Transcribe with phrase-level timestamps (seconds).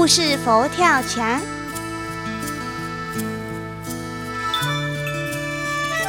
[0.00, 1.42] 故事佛跳墙，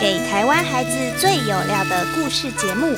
[0.00, 0.90] 给台湾孩子
[1.20, 2.96] 最有料的故事节目。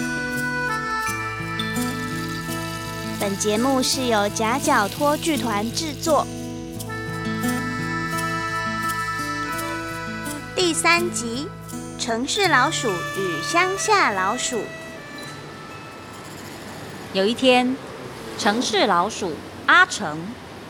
[3.20, 6.26] 本节目是由夹角托剧团制作。
[10.56, 11.48] 第三集：
[11.98, 14.62] 城市老鼠与乡下老鼠。
[17.12, 17.76] 有一天，
[18.38, 19.34] 城市老鼠
[19.66, 20.18] 阿成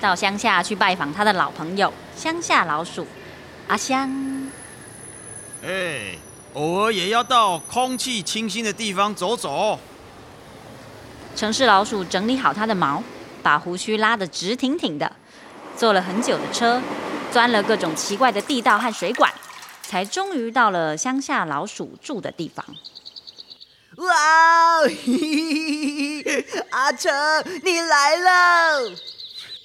[0.00, 3.06] 到乡下去拜访他的老朋友乡下老鼠
[3.66, 4.50] 阿香。
[5.64, 6.16] 哎，
[6.54, 9.78] 偶尔也要到空气清新的地方走走。
[11.36, 13.02] 城市老鼠整理好它的毛，
[13.42, 15.12] 把胡须拉得直挺挺的，
[15.76, 16.80] 坐了很久的车，
[17.30, 19.32] 钻了各种奇怪的地道和水管，
[19.82, 22.64] 才终于到了乡下老鼠住的地方。
[23.96, 24.88] 哇哦！
[26.70, 27.12] 阿成，
[27.64, 28.90] 你来了！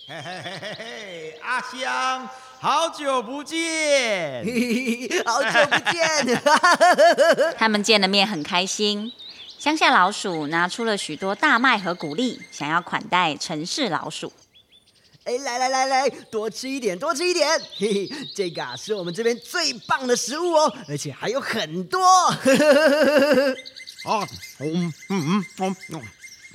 [0.06, 4.44] 嘿嘿嘿嘿嘿，阿香，好久不见！
[5.26, 6.42] 好久不见！
[7.58, 9.14] 他们见了面很开心。
[9.58, 14.34] 乡下老鼠拿出了许多大麦和谷粒，想要款待城市老鼠。
[15.24, 17.48] 哎，来来来来，多吃一点，多吃一点！
[17.78, 22.02] 嘿嘿，这个啊是我们这边最棒的食物哦，而且还有很多。
[24.04, 24.28] 哦，
[24.60, 26.02] 嗯嗯嗯嗯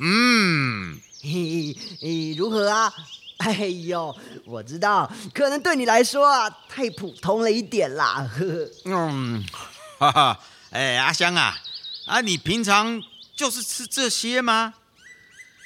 [0.00, 2.92] 嗯，嘿嘿，如何啊？
[3.46, 3.52] 哎
[3.86, 8.28] 呦，我知道，可能对你来说啊太普通了一点啦。
[8.84, 9.44] 嗯，
[9.98, 11.56] 哈哈，哎，阿香啊，
[12.06, 13.00] 啊，你平常
[13.36, 14.74] 就是吃这些吗？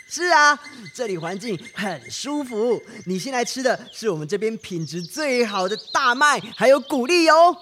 [0.09, 0.59] 是啊，
[0.95, 2.81] 这里环境很舒服。
[3.07, 7.57] 你现在吃的是我们这边品质最好的大麦，还有谷粒哦。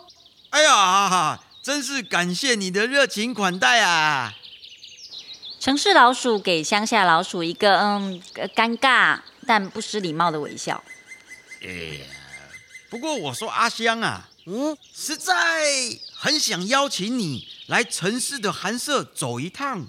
[0.50, 1.40] 哎呀！
[1.62, 4.34] 真是感谢你的热情款待啊！
[5.60, 8.20] 城市老鼠给乡下老鼠一个嗯
[8.56, 9.20] 尴尬
[9.50, 10.80] 但不失礼貌的微笑。
[11.60, 11.66] 哎
[11.98, 12.06] 呀，
[12.88, 15.34] 不过我说阿香啊，嗯，实在
[16.14, 19.88] 很想邀请你来城市的寒舍走一趟。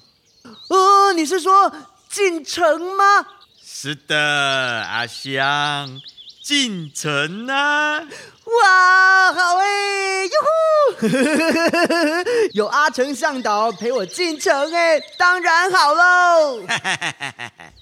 [0.70, 1.72] 哦，你是说
[2.10, 3.24] 进城吗？
[3.64, 4.18] 是的，
[4.90, 6.02] 阿香。
[6.42, 8.00] 进城啊！
[8.00, 10.32] 哇，好哎，哟
[11.00, 11.08] 呼！
[12.54, 16.64] 有阿成向导陪我进城哎，当然好喽。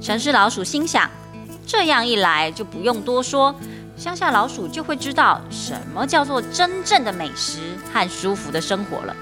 [0.00, 1.10] 城市老鼠心想，
[1.66, 3.54] 这样一来就不用多说，
[3.96, 7.60] 乡下老鼠就会知道什么叫做真正的美食
[7.92, 9.14] 和舒服的生活了。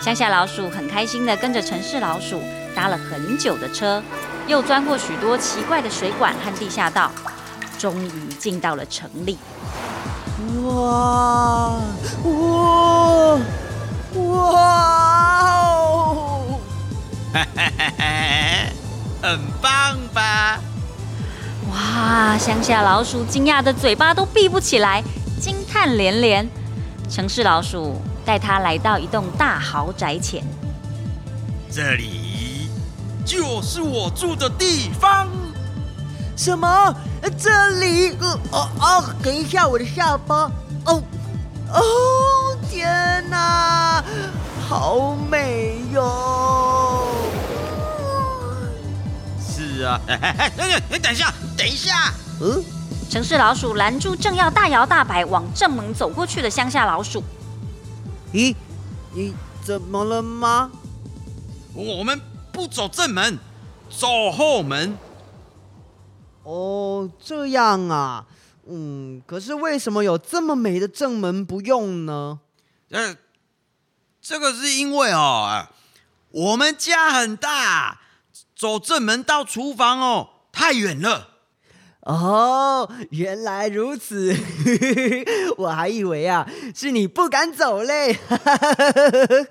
[0.00, 2.40] 乡下老鼠很开心的跟着城市老鼠
[2.74, 4.02] 搭了很久的车。
[4.46, 7.12] 又钻过许多奇怪的水管和地下道，
[7.78, 9.38] 终于进到了城里。
[10.64, 11.80] 哇
[12.24, 13.38] 哇
[14.14, 15.09] 哇
[19.30, 20.58] 很棒吧？
[21.70, 22.36] 哇！
[22.36, 25.04] 乡下老鼠惊讶的嘴巴都闭不起来，
[25.40, 26.48] 惊叹连连。
[27.08, 30.42] 城市老鼠带他来到一栋大豪宅前，
[31.70, 32.68] 这里。
[33.24, 35.28] 就是我住的地方。
[36.36, 36.92] 什么？
[37.38, 38.16] 这里？
[38.50, 40.50] 哦哦，等一下，我的下巴。
[40.86, 41.00] 哦
[41.72, 41.80] 哦，
[42.68, 44.02] 天哪，
[44.68, 46.69] 好美哟！
[49.80, 52.12] 是啊，哎哎哎，等等，你等一下，等一下。
[52.42, 52.62] 嗯。
[53.08, 57.24] 城市老鼠拦住正要大摇大摆往正门走过去的乡下老鼠。
[58.32, 58.54] 咦，
[59.14, 60.70] 你怎么了吗？
[61.72, 62.20] 我们。
[62.52, 63.38] 不走正门，
[63.88, 64.98] 走后门。
[66.42, 68.26] 哦，这样啊，
[68.68, 72.40] 嗯，可是为什么有这么美的正门不用呢？
[72.90, 73.16] 呃，
[74.20, 75.68] 这个是因为哦，
[76.32, 77.99] 我们家很大，
[78.60, 81.28] 走正门到厨房哦太远了。
[82.00, 84.36] 哦，原来如此，
[85.56, 88.18] 我还以为啊是你不敢走嘞。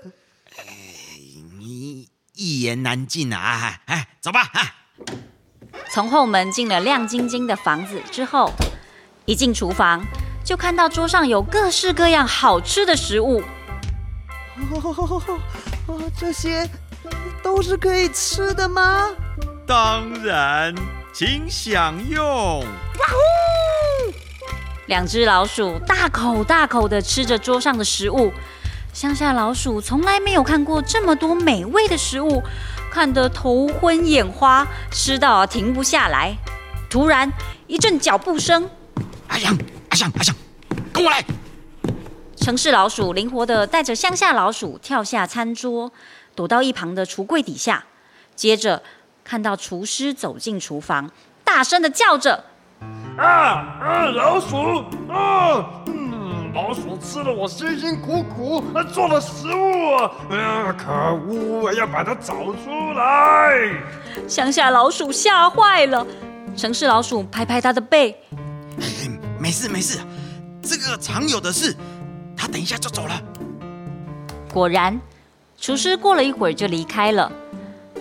[1.57, 3.81] 你一言难尽啊！
[3.85, 4.47] 哎，走吧！
[5.91, 8.53] 从后门进了亮晶晶的房子之后，
[9.25, 10.05] 一进厨房
[10.45, 13.41] 就看到桌上有各式各样好吃的食物。
[15.87, 16.69] 哦，这些
[17.43, 19.09] 都是可以吃的吗？
[19.65, 20.73] 当然，
[21.13, 22.65] 请享用哇。
[24.87, 28.33] 两只老鼠大口大口的吃着桌上的食物。
[28.91, 32.41] 乡下老鼠从来没有看过这么多美味的食物，
[32.91, 36.35] 看得头昏眼花，吃到停不下来。
[36.89, 37.31] 突然
[37.67, 38.67] 一阵脚步声，
[39.27, 39.55] 阿香，
[39.89, 40.35] 阿香，阿香，
[40.91, 41.23] 跟我来！
[42.49, 45.91] 城市老鼠灵活的带着乡下老鼠跳下餐桌，
[46.33, 47.83] 躲到一旁的橱柜底下。
[48.35, 48.81] 接着
[49.23, 51.11] 看到厨师走进厨房，
[51.43, 52.43] 大声的叫着。
[53.19, 53.27] 啊
[53.79, 54.05] 啊！
[54.15, 55.83] 老鼠啊！
[55.85, 59.93] 嗯，老鼠吃了我辛辛苦苦做的食物，
[60.33, 60.73] 啊！
[60.73, 61.61] 可恶！
[61.61, 63.79] 我要把它找出来。
[64.27, 66.03] 乡下老鼠吓坏了，
[66.57, 68.17] 城市老鼠拍拍它的背，
[69.37, 69.99] 没事没事，
[70.63, 71.75] 这个常有的事。
[72.39, 73.21] 他等一下就走了。
[74.53, 74.97] 果然，
[75.59, 77.29] 厨师过了一会儿就离开了，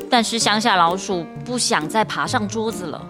[0.08, 3.04] 但是乡下老鼠不想再爬上桌子了。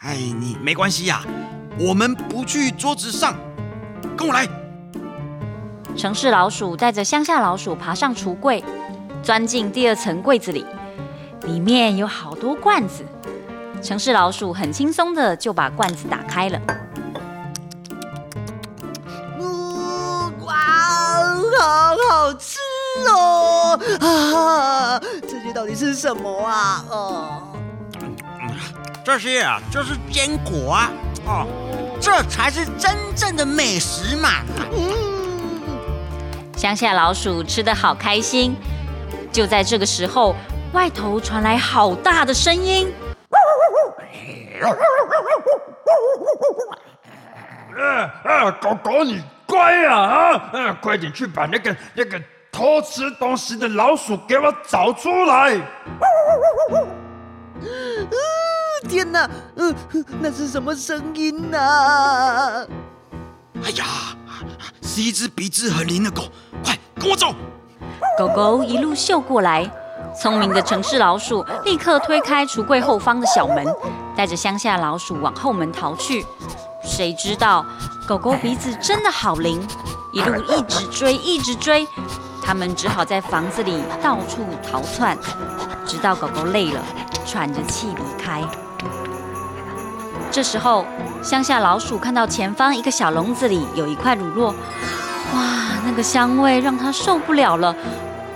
[0.00, 1.24] 哎，你没关系呀，
[1.78, 3.34] 我们不去桌子上，
[4.14, 4.46] 跟我来。
[5.96, 8.62] 城市老鼠带着乡下老鼠爬上橱柜，
[9.22, 10.66] 钻进第二层柜子里，
[11.44, 13.04] 里面有好多罐子。
[13.82, 16.60] 城市老鼠很轻松的就把罐子打开了。
[22.22, 22.60] 好好吃
[23.08, 23.76] 哦！
[24.00, 26.84] 啊，这些到底是什么啊？
[26.88, 27.42] 哦。
[29.04, 30.90] 这些啊，就是坚果啊，
[31.26, 31.46] 哦，
[32.00, 34.28] 这才是真正的美食嘛。
[34.72, 35.10] 嗯
[36.56, 38.54] 乡下老鼠吃的好开心。
[39.32, 40.36] 就在这个时候，
[40.72, 42.94] 外头传来好大的声音。
[47.74, 49.20] 啊啊，狗狗你
[49.52, 50.32] 乖啊啊！
[50.54, 52.18] 啊，快点去把那个那个
[52.50, 55.60] 偷吃东西的老鼠给我找出来。
[58.88, 59.74] 天哪，嗯，
[60.22, 62.66] 那是什么声音呢？
[63.62, 63.84] 哎呀，
[64.80, 66.22] 是一只鼻子很灵的狗，
[66.64, 67.34] 快跟我走！
[68.18, 69.70] 狗狗一路嗅过来，
[70.18, 73.66] 聪明的城市老鼠立刻推开橱柜后方的小门，
[74.16, 76.24] 带着乡下老鼠往后门逃去。
[76.82, 77.66] 谁知道
[78.12, 79.66] 狗狗鼻子真的好灵，
[80.10, 81.88] 一路一直追，一直追，
[82.42, 85.16] 他们只好在房子里到处逃窜，
[85.86, 86.82] 直到狗狗累了，
[87.26, 88.44] 喘着气离开。
[90.30, 90.84] 这时候，
[91.22, 94.48] 乡下老鼠看到前方一个小笼子里有一块乳酪，
[95.32, 97.74] 哇，那个香味让它受不了了，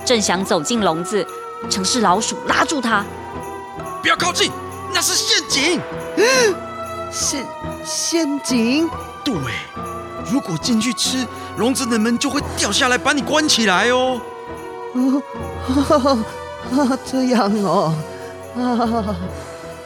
[0.03, 1.23] 正想走进笼子，
[1.69, 3.05] 城市老鼠拉住它
[4.01, 4.51] ：“不要靠近，
[4.91, 5.79] 那是陷阱！
[7.13, 7.45] 陷
[7.85, 8.89] 陷阱？
[9.27, 9.35] 对，
[10.31, 11.27] 如果进去吃，
[11.57, 14.21] 笼子的门就会掉下来，把你关起来哦。”
[16.71, 17.93] 哦，这样哦，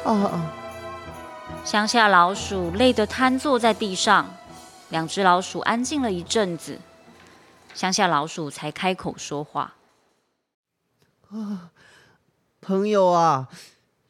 [0.06, 0.54] 啊啊！
[1.66, 4.32] 乡下老鼠累得瘫坐在地上，
[4.90, 6.80] 两只老鼠安静了一阵子，
[7.74, 9.74] 乡下老鼠才开口说话
[11.34, 11.72] ：“啊，
[12.62, 13.48] 朋友啊，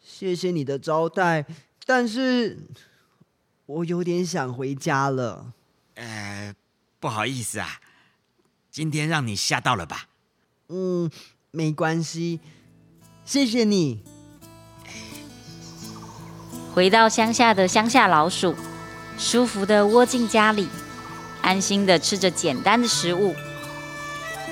[0.04, 1.46] 谢谢你的招待，
[1.86, 2.60] 但是
[3.72, 5.54] 我有点想回家了。
[5.96, 6.54] 呃，
[7.00, 7.80] 不好意思啊，
[8.70, 10.08] 今天让你吓到了吧？
[10.68, 11.10] 嗯，
[11.52, 12.42] 没关系，
[13.24, 14.04] 谢谢你。”
[16.76, 18.54] 回到乡下的乡下老鼠，
[19.18, 20.68] 舒服的窝进家里，
[21.42, 23.34] 安心的吃着简单的食物。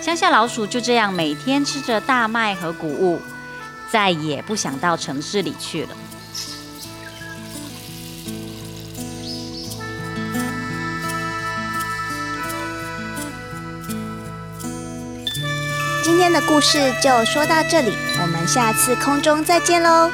[0.01, 3.19] 乡下老鼠就这样每天吃着大麦和谷物，
[3.91, 5.95] 再也不想到城市里去了。
[16.29, 20.11] 天的故事就说到这里，我们下次空中再见喽。